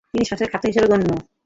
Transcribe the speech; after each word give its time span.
তিনি 0.11 0.25
সবচেয়ে 0.25 0.51
খ্যাত 0.51 0.63
হিসেবে 0.69 0.87
গণ্য 0.91 1.07
হন। 1.09 1.19